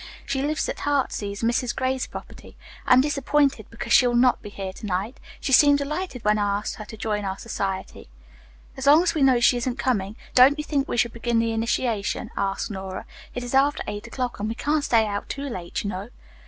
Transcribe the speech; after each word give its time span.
She 0.25 0.41
lives 0.41 0.67
at 0.67 0.79
'Heartsease,' 0.79 1.43
Mrs. 1.43 1.75
Gray's 1.75 2.07
property. 2.07 2.57
I 2.87 2.93
am 2.93 3.01
disappointed 3.01 3.67
because 3.69 3.93
she 3.93 4.07
will 4.07 4.15
not 4.15 4.41
be 4.41 4.49
here 4.49 4.73
to 4.73 4.85
night. 4.87 5.19
She 5.39 5.51
seemed 5.51 5.77
delighted 5.77 6.25
when 6.25 6.39
I 6.39 6.57
asked 6.57 6.77
her 6.77 6.85
to 6.85 6.97
join 6.97 7.23
our 7.23 7.37
society." 7.37 8.09
"As 8.75 8.87
long 8.87 9.03
as 9.03 9.13
we 9.13 9.21
know 9.21 9.39
she 9.39 9.57
isn't 9.57 9.77
coming, 9.77 10.15
don't 10.33 10.57
you 10.57 10.63
think 10.63 10.87
we 10.87 10.97
should 10.97 11.13
begin 11.13 11.37
the 11.37 11.51
initiation?" 11.53 12.31
asked 12.35 12.71
Nora. 12.71 13.05
"It 13.35 13.43
is 13.43 13.53
after 13.53 13.83
eight 13.85 14.07
o'clock 14.07 14.39
and 14.39 14.49
we 14.49 14.55
can't 14.55 14.83
stay 14.83 15.05
out 15.05 15.29
too 15.29 15.47
late, 15.47 15.83
you 15.83 15.91
know." 15.91 16.09